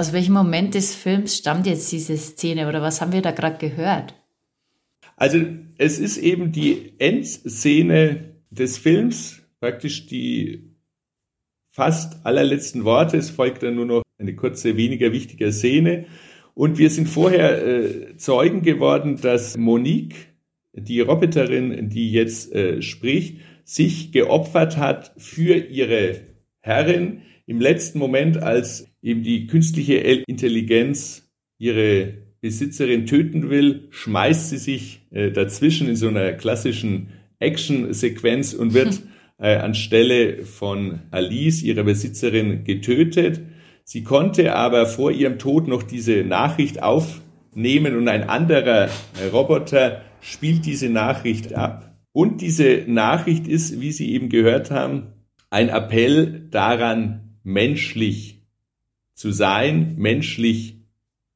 Aus 0.00 0.14
welchem 0.14 0.32
Moment 0.32 0.74
des 0.74 0.94
Films 0.94 1.36
stammt 1.36 1.66
jetzt 1.66 1.92
diese 1.92 2.16
Szene 2.16 2.70
oder 2.70 2.80
was 2.80 3.02
haben 3.02 3.12
wir 3.12 3.20
da 3.20 3.32
gerade 3.32 3.58
gehört? 3.58 4.14
Also 5.14 5.44
es 5.76 5.98
ist 5.98 6.16
eben 6.16 6.52
die 6.52 6.94
Endszene 6.98 8.36
des 8.48 8.78
Films, 8.78 9.42
praktisch 9.60 10.06
die 10.06 10.70
fast 11.70 12.24
allerletzten 12.24 12.86
Worte. 12.86 13.18
Es 13.18 13.28
folgt 13.28 13.62
dann 13.62 13.74
nur 13.74 13.84
noch 13.84 14.02
eine 14.16 14.34
kurze, 14.34 14.78
weniger 14.78 15.12
wichtige 15.12 15.52
Szene. 15.52 16.06
Und 16.54 16.78
wir 16.78 16.88
sind 16.88 17.06
vorher 17.06 17.62
äh, 17.62 18.16
Zeugen 18.16 18.62
geworden, 18.62 19.18
dass 19.20 19.58
Monique, 19.58 20.28
die 20.72 21.00
Roboterin, 21.02 21.90
die 21.90 22.10
jetzt 22.10 22.54
äh, 22.54 22.80
spricht, 22.80 23.42
sich 23.64 24.12
geopfert 24.12 24.78
hat 24.78 25.12
für 25.18 25.56
ihre 25.56 26.22
Herrin 26.60 27.20
im 27.50 27.60
letzten 27.60 27.98
Moment, 27.98 28.40
als 28.40 28.86
eben 29.02 29.24
die 29.24 29.48
künstliche 29.48 29.94
Intelligenz 29.94 31.28
ihre 31.58 32.14
Besitzerin 32.40 33.06
töten 33.06 33.50
will, 33.50 33.88
schmeißt 33.90 34.50
sie 34.50 34.56
sich 34.56 35.00
äh, 35.10 35.32
dazwischen 35.32 35.88
in 35.88 35.96
so 35.96 36.06
einer 36.06 36.32
klassischen 36.34 37.08
Action-Sequenz 37.40 38.54
und 38.54 38.72
wird 38.72 39.02
äh, 39.38 39.56
anstelle 39.56 40.44
von 40.44 41.00
Alice, 41.10 41.64
ihrer 41.64 41.82
Besitzerin, 41.82 42.62
getötet. 42.62 43.40
Sie 43.82 44.04
konnte 44.04 44.54
aber 44.54 44.86
vor 44.86 45.10
ihrem 45.10 45.40
Tod 45.40 45.66
noch 45.66 45.82
diese 45.82 46.22
Nachricht 46.22 46.84
aufnehmen 46.84 47.96
und 47.96 48.06
ein 48.06 48.28
anderer 48.28 48.84
äh, 48.84 49.26
Roboter 49.32 50.02
spielt 50.20 50.66
diese 50.66 50.88
Nachricht 50.88 51.52
ab. 51.54 51.98
Und 52.12 52.42
diese 52.42 52.84
Nachricht 52.86 53.48
ist, 53.48 53.80
wie 53.80 53.90
Sie 53.90 54.12
eben 54.12 54.28
gehört 54.28 54.70
haben, 54.70 55.14
ein 55.50 55.68
Appell 55.68 56.46
daran, 56.52 57.26
menschlich 57.52 58.42
zu 59.14 59.32
sein, 59.32 59.94
menschlich 59.96 60.76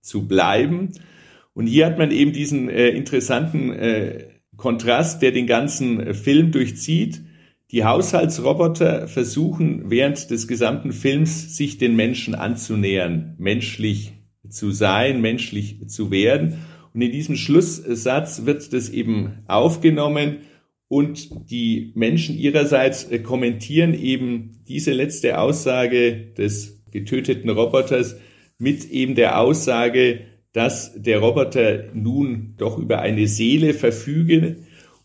zu 0.01 0.27
bleiben. 0.27 0.93
Und 1.53 1.67
hier 1.67 1.87
hat 1.87 1.99
man 1.99 2.11
eben 2.11 2.33
diesen 2.33 2.69
äh, 2.69 2.89
interessanten 2.89 3.73
äh, 3.73 4.25
Kontrast, 4.57 5.23
der 5.23 5.33
den 5.33 5.47
ganzen 5.47 6.01
äh, 6.01 6.15
Film 6.15 6.53
durchzieht. 6.53 7.23
Die 7.71 7.85
Haushaltsroboter 7.85 9.09
versuchen 9.09 9.91
während 9.91 10.31
des 10.31 10.49
gesamten 10.49 10.93
Films 10.93 11.57
sich 11.57 11.79
den 11.79 11.97
Menschen 11.97 12.35
anzunähern, 12.35 13.35
menschlich 13.39 14.13
zu 14.49 14.71
sein, 14.71 15.21
menschlich 15.21 15.89
zu 15.89 16.11
werden. 16.11 16.59
Und 16.93 17.03
in 17.03 17.11
diesem 17.11 17.37
Schlusssatz 17.37 18.45
wird 18.45 18.73
das 18.73 18.91
eben 18.91 19.43
aufgenommen 19.47 20.39
und 20.95 21.51
die 21.51 21.91
Menschen 21.97 22.39
ihrerseits 22.39 23.03
äh, 23.11 23.19
kommentieren 23.19 23.95
eben 23.95 24.61
diese 24.69 24.93
letzte 24.93 25.41
Aussage 25.41 26.33
des 26.39 26.85
getöteten 26.93 27.51
Roboters 27.51 28.15
mit 28.59 28.89
eben 28.91 29.17
der 29.17 29.41
Aussage, 29.41 30.21
dass 30.53 30.93
der 30.95 31.19
Roboter 31.19 31.87
nun 31.95 32.55
doch 32.59 32.79
über 32.79 33.01
eine 33.01 33.27
Seele 33.27 33.75
verfüge 33.75 34.59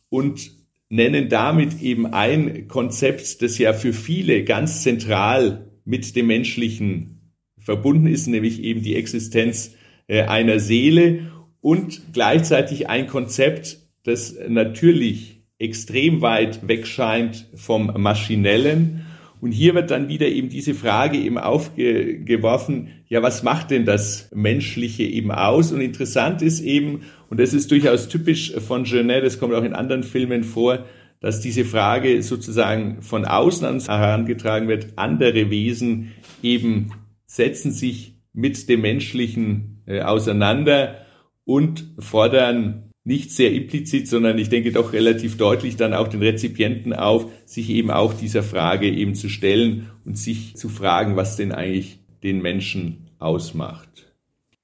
und 0.09 0.51
nennen 0.89 1.27
damit 1.27 1.81
eben 1.81 2.05
ein 2.05 2.67
Konzept, 2.67 3.41
das 3.41 3.57
ja 3.57 3.73
für 3.73 3.91
viele 3.91 4.43
ganz 4.43 4.83
zentral 4.83 5.71
mit 5.85 6.15
dem 6.15 6.27
Menschlichen 6.27 7.33
verbunden 7.57 8.05
ist, 8.05 8.27
nämlich 8.27 8.61
eben 8.61 8.83
die 8.83 8.95
Existenz 8.95 9.73
äh, 10.05 10.21
einer 10.21 10.59
Seele 10.59 11.31
und 11.61 12.13
gleichzeitig 12.13 12.89
ein 12.89 13.07
Konzept, 13.07 13.79
das 14.03 14.35
natürlich 14.47 15.38
extrem 15.59 16.21
weit 16.21 16.67
weg 16.67 16.87
scheint 16.87 17.45
vom 17.53 17.91
Maschinellen. 18.01 19.05
Und 19.41 19.51
hier 19.51 19.75
wird 19.75 19.91
dann 19.91 20.09
wieder 20.09 20.27
eben 20.27 20.49
diese 20.49 20.73
Frage 20.73 21.17
eben 21.17 21.37
aufgeworfen, 21.37 22.89
ja, 23.07 23.21
was 23.21 23.43
macht 23.43 23.71
denn 23.71 23.85
das 23.85 24.29
Menschliche 24.33 25.03
eben 25.03 25.31
aus? 25.31 25.71
Und 25.71 25.81
interessant 25.81 26.41
ist 26.41 26.61
eben, 26.61 27.01
und 27.29 27.39
das 27.39 27.53
ist 27.53 27.71
durchaus 27.71 28.09
typisch 28.09 28.53
von 28.55 28.83
Genet, 28.83 29.23
das 29.23 29.39
kommt 29.39 29.53
auch 29.53 29.63
in 29.63 29.73
anderen 29.73 30.03
Filmen 30.03 30.43
vor, 30.43 30.85
dass 31.21 31.41
diese 31.41 31.65
Frage 31.65 32.21
sozusagen 32.23 33.01
von 33.01 33.25
außen 33.25 33.79
herangetragen 33.81 34.67
wird. 34.67 34.87
Andere 34.95 35.49
Wesen 35.49 36.13
eben 36.41 36.91
setzen 37.25 37.71
sich 37.71 38.15
mit 38.33 38.69
dem 38.69 38.81
Menschlichen 38.81 39.83
äh, 39.85 40.01
auseinander 40.01 41.05
und 41.45 41.93
fordern 41.99 42.88
nicht 43.03 43.31
sehr 43.31 43.51
implizit, 43.53 44.07
sondern 44.07 44.37
ich 44.37 44.49
denke 44.49 44.71
doch 44.71 44.93
relativ 44.93 45.37
deutlich 45.37 45.77
dann 45.77 45.93
auch 45.93 46.07
den 46.07 46.21
Rezipienten 46.21 46.93
auf, 46.93 47.31
sich 47.45 47.69
eben 47.69 47.91
auch 47.91 48.13
dieser 48.13 48.43
Frage 48.43 48.87
eben 48.87 49.15
zu 49.15 49.29
stellen 49.29 49.89
und 50.05 50.17
sich 50.17 50.55
zu 50.55 50.69
fragen, 50.69 51.15
was 51.15 51.35
denn 51.35 51.51
eigentlich 51.51 51.99
den 52.23 52.41
Menschen 52.41 53.09
ausmacht. 53.17 54.13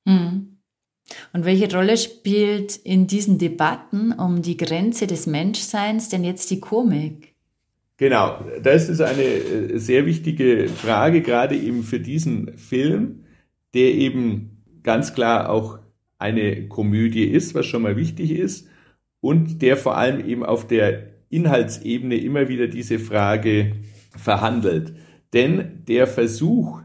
Mhm. 0.05 0.57
Und 1.33 1.45
welche 1.45 1.71
Rolle 1.73 1.97
spielt 1.97 2.75
in 2.77 3.07
diesen 3.07 3.37
Debatten 3.37 4.11
um 4.11 4.41
die 4.41 4.57
Grenze 4.57 5.07
des 5.07 5.27
Menschseins 5.27 6.09
denn 6.09 6.23
jetzt 6.23 6.49
die 6.49 6.59
Komik? 6.59 7.35
Genau, 7.97 8.43
das 8.61 8.89
ist 8.89 9.01
eine 9.01 9.23
äh, 9.23 9.77
sehr 9.77 10.05
wichtige 10.05 10.67
Frage, 10.67 11.21
gerade 11.21 11.55
eben 11.55 11.83
für 11.83 11.99
diesen 11.99 12.57
Film, 12.57 13.23
der 13.73 13.93
eben 13.93 14.63
ganz 14.83 15.13
klar 15.13 15.49
auch 15.49 15.79
eine 16.17 16.67
Komödie 16.67 17.25
ist, 17.25 17.55
was 17.55 17.65
schon 17.65 17.81
mal 17.81 17.95
wichtig 17.95 18.31
ist, 18.31 18.67
und 19.21 19.61
der 19.61 19.77
vor 19.77 19.97
allem 19.97 20.25
eben 20.25 20.45
auf 20.45 20.67
der 20.67 21.07
Inhaltsebene 21.29 22.17
immer 22.17 22.47
wieder 22.47 22.67
diese 22.67 22.99
Frage 22.99 23.73
verhandelt. 24.15 24.93
Denn 25.33 25.83
der 25.87 26.07
Versuch 26.07 26.81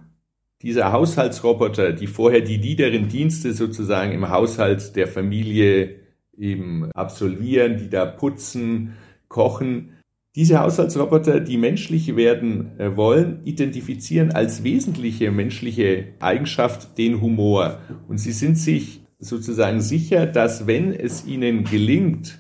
dieser 0.62 0.92
Haushaltsroboter, 0.92 1.92
die 1.92 2.06
vorher 2.06 2.40
die 2.40 2.58
niederen 2.58 3.08
Dienste 3.08 3.52
sozusagen 3.52 4.12
im 4.12 4.28
Haushalt 4.28 4.96
der 4.96 5.06
Familie 5.06 5.96
eben 6.36 6.90
absolvieren, 6.92 7.78
die 7.78 7.88
da 7.88 8.06
putzen, 8.06 8.94
kochen, 9.28 9.92
diese 10.36 10.60
Haushaltsroboter, 10.60 11.40
die 11.40 11.56
menschlich 11.56 12.14
werden 12.14 12.78
äh, 12.78 12.96
wollen, 12.96 13.40
identifizieren 13.44 14.30
als 14.30 14.62
wesentliche 14.62 15.32
menschliche 15.32 16.14
Eigenschaft 16.20 16.96
den 16.98 17.20
Humor. 17.20 17.80
Und 18.06 18.18
sie 18.18 18.30
sind 18.30 18.56
sich 18.56 18.99
sozusagen 19.20 19.80
sicher, 19.80 20.26
dass 20.26 20.66
wenn 20.66 20.92
es 20.92 21.26
ihnen 21.26 21.64
gelingt, 21.64 22.38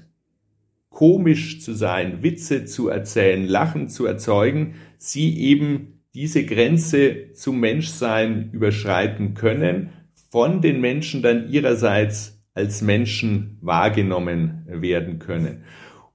komisch 0.88 1.60
zu 1.60 1.72
sein, 1.74 2.22
Witze 2.22 2.64
zu 2.64 2.88
erzählen, 2.88 3.46
Lachen 3.46 3.88
zu 3.88 4.06
erzeugen, 4.06 4.74
sie 4.98 5.38
eben 5.38 6.02
diese 6.14 6.44
Grenze 6.44 7.32
zum 7.34 7.60
Menschsein 7.60 8.50
überschreiten 8.52 9.34
können, 9.34 9.90
von 10.30 10.60
den 10.60 10.80
Menschen 10.80 11.22
dann 11.22 11.48
ihrerseits 11.50 12.42
als 12.54 12.82
Menschen 12.82 13.58
wahrgenommen 13.60 14.64
werden 14.66 15.18
können. 15.18 15.64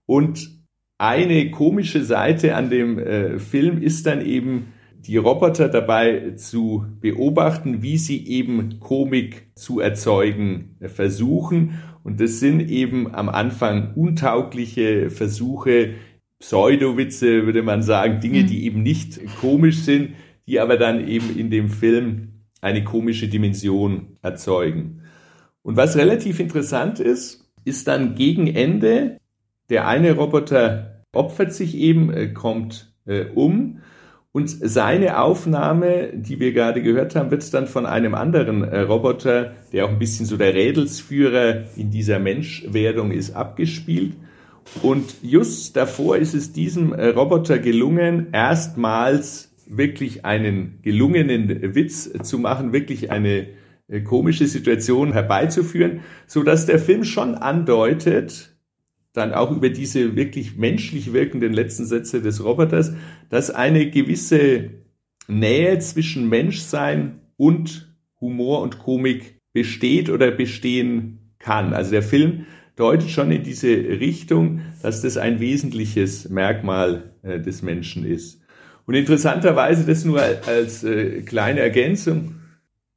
Und 0.06 0.50
eine 0.98 1.52
komische 1.52 2.04
Seite 2.04 2.56
an 2.56 2.70
dem 2.70 3.00
äh, 3.00 3.40
Film 3.40 3.82
ist 3.82 4.06
dann 4.06 4.26
eben 4.26 4.74
die 5.08 5.18
Roboter 5.18 5.70
dabei 5.70 6.34
zu 6.36 6.86
beobachten, 7.00 7.82
wie 7.82 7.98
sie 7.98 8.28
eben 8.28 8.80
Komik 8.80 9.48
zu 9.56 9.80
erzeugen 9.80 10.76
äh, 10.80 10.90
versuchen. 10.90 11.80
Und 12.04 12.20
das 12.20 12.40
sind 12.40 12.70
eben 12.70 13.14
am 13.14 13.30
Anfang 13.30 13.94
untaugliche 13.96 15.10
Versuche, 15.10 15.96
Pseudowitze, 16.40 17.46
würde 17.46 17.64
man 17.64 17.82
sagen, 17.82 18.20
Dinge, 18.20 18.44
mhm. 18.44 18.48
die 18.48 18.66
eben 18.66 18.84
nicht 18.84 19.20
komisch 19.40 19.80
sind, 19.80 20.12
die 20.48 20.60
aber 20.60 20.78
dann 20.78 21.08
eben 21.08 21.38
in 21.38 21.50
dem 21.50 21.70
Film 21.70 22.44
eine 22.62 22.84
komische 22.84 23.28
Dimension 23.28 24.18
erzeugen. 24.22 25.02
Und 25.62 25.78
was 25.78 25.96
relativ 25.98 26.40
interessant 26.40 27.00
ist, 27.00 27.52
ist 27.64 27.88
dann 27.88 28.16
gegen 28.16 28.48
Ende, 28.48 29.18
der 29.70 29.88
eine 29.88 30.12
Roboter 30.14 31.04
opfert 31.12 31.54
sich 31.54 31.76
eben, 31.76 32.12
äh, 32.14 32.28
kommt 32.28 32.94
äh, 33.06 33.26
um 33.34 33.80
und 34.36 34.50
seine 34.50 35.22
Aufnahme, 35.22 36.10
die 36.14 36.42
wir 36.42 36.52
gerade 36.52 36.82
gehört 36.82 37.16
haben, 37.16 37.32
wird 37.32 37.54
dann 37.54 37.68
von 37.68 37.86
einem 37.86 38.14
anderen 38.16 38.66
äh, 38.66 38.82
Roboter, 38.82 39.54
der 39.72 39.86
auch 39.86 39.90
ein 39.90 39.98
bisschen 39.98 40.26
so 40.26 40.36
der 40.36 40.54
Rädelsführer 40.54 41.64
in 41.78 41.90
dieser 41.90 42.20
Menschwerdung 42.20 43.12
ist, 43.12 43.34
abgespielt. 43.34 44.12
Und 44.82 45.06
just 45.22 45.78
davor 45.78 46.18
ist 46.18 46.34
es 46.34 46.52
diesem 46.52 46.92
äh, 46.92 47.08
Roboter 47.08 47.60
gelungen, 47.60 48.28
erstmals 48.34 49.56
wirklich 49.68 50.26
einen 50.26 50.80
gelungenen 50.82 51.74
Witz 51.74 52.12
zu 52.24 52.38
machen, 52.38 52.74
wirklich 52.74 53.12
eine 53.12 53.48
äh, 53.88 54.02
komische 54.02 54.48
Situation 54.48 55.14
herbeizuführen, 55.14 56.02
so 56.28 56.44
dass 56.44 56.66
der 56.66 56.80
Film 56.80 57.06
schon 57.06 57.36
andeutet, 57.36 58.54
dann 59.16 59.34
auch 59.34 59.52
über 59.52 59.70
diese 59.70 60.16
wirklich 60.16 60.58
menschlich 60.58 61.14
wirkenden 61.14 61.54
letzten 61.54 61.86
Sätze 61.86 62.22
des 62.22 62.44
Roboters, 62.44 62.94
dass 63.30 63.50
eine 63.50 63.90
gewisse 63.90 64.72
Nähe 65.28 65.80
zwischen 65.80 66.30
Menschsein 66.30 67.22
und 67.38 67.96
Humor 68.22 68.62
und 68.62 68.80
Komik 68.80 69.40
besteht 69.54 70.10
oder 70.10 70.32
bestehen 70.32 71.34
kann. 71.40 71.74
Also 71.74 71.92
der 71.92 72.04
Film 72.04 72.46
deutet 72.76 73.10
schon 73.10 73.32
in 73.32 73.44
diese 73.44 73.70
Richtung, 73.70 74.62
dass 74.82 75.02
das 75.02 75.18
ein 75.18 75.40
wesentliches 75.40 76.30
Merkmal 76.30 77.14
äh, 77.24 77.40
des 77.40 77.62
Menschen 77.62 78.06
ist. 78.06 78.42
Und 78.86 78.96
interessanterweise, 78.96 79.86
das 79.86 80.06
nur 80.06 80.22
als 80.22 80.84
äh, 80.84 81.22
kleine 81.22 81.62
Ergänzung, 81.62 82.36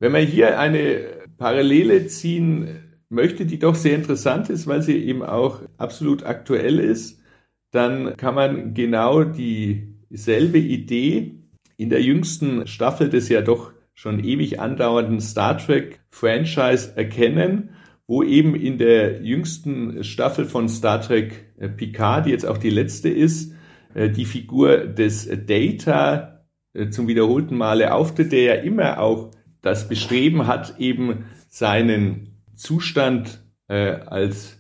wenn 0.01 0.13
wir 0.13 0.21
hier 0.21 0.59
eine 0.59 1.01
Parallele 1.39 2.07
ziehen 2.09 2.88
möchte, 3.11 3.47
die 3.47 3.59
doch 3.59 3.75
sehr 3.75 3.95
interessant 3.95 4.51
ist, 4.51 4.67
weil 4.67 4.83
sie 4.83 4.97
eben 4.97 5.23
auch 5.23 5.61
absolut 5.77 6.25
aktuell 6.25 6.79
ist, 6.79 7.23
dann 7.71 8.17
kann 8.17 8.35
man 8.35 8.75
genau 8.75 9.25
dieselbe 9.25 10.59
Idee 10.59 11.35
in 11.77 11.91
der 11.91 12.03
jüngsten 12.03 12.67
Staffel 12.67 13.09
des 13.09 13.29
ja 13.29 13.41
doch 13.41 13.73
schon 13.95 14.23
ewig 14.23 14.61
andauernden 14.61 15.21
Star 15.21 15.59
Trek 15.59 16.01
Franchise 16.11 16.93
erkennen, 16.97 17.71
wo 18.07 18.23
eben 18.23 18.55
in 18.55 18.79
der 18.79 19.23
jüngsten 19.23 20.03
Staffel 20.03 20.45
von 20.45 20.69
Star 20.69 21.01
Trek 21.01 21.53
äh, 21.59 21.69
Picard, 21.69 22.27
die 22.27 22.31
jetzt 22.31 22.47
auch 22.47 22.59
die 22.59 22.71
letzte 22.71 23.09
ist, 23.09 23.55
äh, 23.95 24.09
die 24.09 24.25
Figur 24.25 24.79
des 24.87 25.29
Data 25.47 26.45
äh, 26.73 26.89
zum 26.91 27.07
wiederholten 27.07 27.57
Male 27.57 27.93
auftritt, 27.93 28.33
der 28.33 28.43
ja 28.43 28.55
immer 28.55 29.01
auch 29.01 29.31
das 29.61 29.89
Bestreben 29.89 30.47
hat, 30.47 30.79
eben 30.79 31.25
seinen 31.49 32.28
Zustand 32.59 33.41
äh, 33.69 33.75
als 33.75 34.59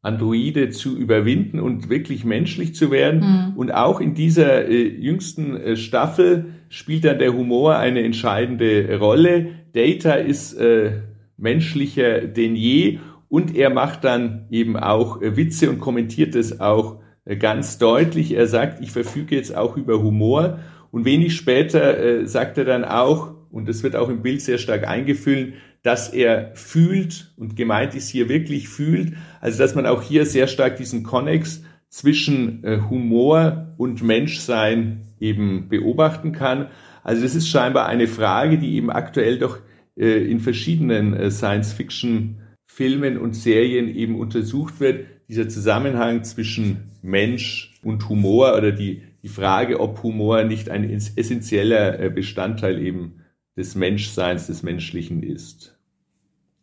Androide 0.00 0.70
zu 0.70 0.96
überwinden 0.96 1.58
und 1.58 1.90
wirklich 1.90 2.24
menschlich 2.24 2.74
zu 2.74 2.90
werden. 2.90 3.20
Mhm. 3.20 3.56
Und 3.56 3.72
auch 3.72 4.00
in 4.00 4.14
dieser 4.14 4.66
äh, 4.68 4.86
jüngsten 4.86 5.56
äh, 5.56 5.76
Staffel 5.76 6.54
spielt 6.68 7.04
dann 7.04 7.18
der 7.18 7.34
Humor 7.34 7.76
eine 7.76 8.02
entscheidende 8.02 8.98
Rolle. 8.98 9.48
Data 9.72 10.14
ist 10.14 10.54
äh, 10.54 11.00
menschlicher 11.36 12.20
denn 12.20 12.54
je 12.54 12.98
und 13.28 13.56
er 13.56 13.70
macht 13.70 14.04
dann 14.04 14.46
eben 14.50 14.76
auch 14.76 15.20
äh, 15.20 15.36
Witze 15.36 15.68
und 15.70 15.80
kommentiert 15.80 16.34
es 16.34 16.60
auch 16.60 17.00
äh, 17.24 17.36
ganz 17.36 17.78
deutlich. 17.78 18.32
Er 18.32 18.46
sagt, 18.46 18.82
ich 18.82 18.90
verfüge 18.90 19.36
jetzt 19.36 19.56
auch 19.56 19.76
über 19.76 20.02
Humor. 20.02 20.60
Und 20.90 21.04
wenig 21.04 21.36
später 21.36 21.98
äh, 21.98 22.26
sagt 22.26 22.56
er 22.56 22.64
dann 22.64 22.84
auch, 22.84 23.34
und 23.50 23.68
das 23.68 23.82
wird 23.82 23.96
auch 23.96 24.08
im 24.08 24.22
Bild 24.22 24.40
sehr 24.40 24.58
stark 24.58 24.86
eingefüllt, 24.86 25.54
dass 25.82 26.08
er 26.08 26.52
fühlt 26.54 27.32
und 27.36 27.56
gemeint 27.56 27.94
ist 27.94 28.08
hier 28.08 28.28
wirklich 28.28 28.68
fühlt. 28.68 29.14
Also 29.40 29.58
dass 29.58 29.74
man 29.74 29.86
auch 29.86 30.02
hier 30.02 30.26
sehr 30.26 30.46
stark 30.46 30.76
diesen 30.76 31.02
Konnex 31.02 31.62
zwischen 31.88 32.64
äh, 32.64 32.80
Humor 32.90 33.74
und 33.76 34.02
Menschsein 34.02 35.02
eben 35.20 35.68
beobachten 35.68 36.32
kann. 36.32 36.68
Also 37.02 37.22
das 37.22 37.34
ist 37.34 37.48
scheinbar 37.48 37.86
eine 37.86 38.06
Frage, 38.06 38.58
die 38.58 38.74
eben 38.74 38.90
aktuell 38.90 39.38
doch 39.38 39.58
äh, 39.96 40.30
in 40.30 40.40
verschiedenen 40.40 41.14
äh, 41.14 41.30
Science-Fiction-Filmen 41.30 43.18
und 43.18 43.34
Serien 43.34 43.88
eben 43.88 44.18
untersucht 44.18 44.80
wird. 44.80 45.06
Dieser 45.28 45.48
Zusammenhang 45.48 46.24
zwischen 46.24 46.90
Mensch 47.02 47.74
und 47.82 48.08
Humor 48.08 48.56
oder 48.56 48.72
die, 48.72 49.02
die 49.22 49.28
Frage, 49.28 49.80
ob 49.80 50.02
Humor 50.02 50.44
nicht 50.44 50.68
ein 50.70 50.90
essentieller 50.90 51.98
äh, 52.00 52.10
Bestandteil 52.10 52.80
eben 52.82 53.20
des 53.58 53.74
Menschseins, 53.74 54.46
des 54.46 54.62
Menschlichen 54.62 55.22
ist. 55.22 55.76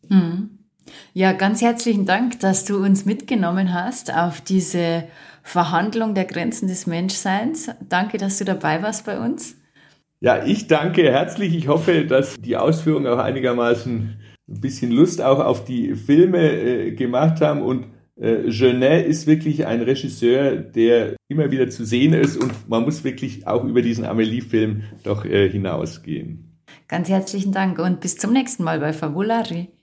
Mhm. 0.10 0.50
Ja, 1.14 1.34
ganz 1.34 1.62
herzlichen 1.62 2.06
Dank, 2.06 2.40
dass 2.40 2.64
du 2.64 2.78
uns 2.78 3.06
mitgenommen 3.06 3.74
hast 3.74 4.14
auf 4.16 4.40
diese 4.40 5.04
Verhandlung 5.44 6.16
der 6.16 6.26
Grenzen 6.26 6.68
des 6.68 6.88
Menschseins. 6.88 7.70
Danke, 7.90 8.18
dass 8.18 8.38
du 8.38 8.46
dabei 8.46 8.82
warst 8.82 9.06
bei 9.06 9.20
uns. 9.20 9.58
Ja, 10.22 10.46
ich 10.46 10.68
danke 10.68 11.04
herzlich. 11.12 11.54
Ich 11.56 11.68
hoffe, 11.68 12.06
dass 12.06 12.36
die 12.36 12.56
Ausführungen 12.56 13.08
auch 13.08 13.20
einigermaßen 13.20 14.18
ein 14.48 14.62
bisschen 14.62 14.92
Lust 14.92 15.22
auch 15.22 15.40
auf 15.40 15.66
die 15.66 15.96
Filme 15.96 16.52
äh, 16.52 16.92
gemacht 16.92 17.42
haben 17.42 17.62
und 17.62 17.88
äh, 18.16 18.50
Genet 18.50 19.06
ist 19.06 19.28
wirklich 19.28 19.66
ein 19.66 19.82
Regisseur, 19.82 20.56
der 20.56 21.18
immer 21.28 21.52
wieder 21.52 21.70
zu 21.70 21.84
sehen 21.84 22.14
ist 22.14 22.38
und 22.38 22.70
man 22.70 22.84
muss 22.84 23.04
wirklich 23.04 23.46
auch 23.48 23.66
über 23.66 23.82
diesen 23.82 24.06
Amelie-Film 24.06 24.84
doch 25.04 25.26
äh, 25.26 25.50
hinausgehen. 25.50 26.45
Ganz 26.88 27.10
herzlichen 27.10 27.52
Dank 27.52 27.80
und 27.80 28.00
bis 28.00 28.18
zum 28.18 28.32
nächsten 28.32 28.64
Mal 28.64 28.80
bei 28.80 28.94
Fabulari. 28.94 29.75